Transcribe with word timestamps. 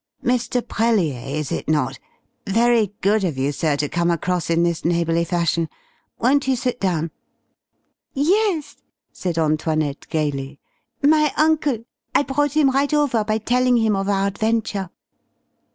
"Mr. 0.23 0.63
Brellier, 0.67 1.21
is 1.27 1.51
it 1.51 1.67
not? 1.69 1.99
Very 2.47 2.91
good 3.01 3.23
of 3.23 3.37
you, 3.37 3.51
sir, 3.51 3.75
to 3.75 3.87
come 3.87 4.09
across 4.09 4.49
in 4.49 4.63
this 4.63 4.83
neighbourly 4.83 5.23
fashion. 5.23 5.69
Won't 6.17 6.47
you 6.47 6.55
sit 6.55 6.79
down?" 6.79 7.11
"Yes," 8.15 8.77
said 9.13 9.37
Antoinette, 9.37 10.07
gaily, 10.09 10.59
"my 11.03 11.31
uncle. 11.37 11.85
I 12.15 12.23
brought 12.23 12.53
him 12.53 12.71
right 12.71 12.91
over 12.91 13.23
by 13.23 13.37
telling 13.37 13.77
him 13.77 13.95
of 13.95 14.09
our 14.09 14.25
adventure." 14.25 14.89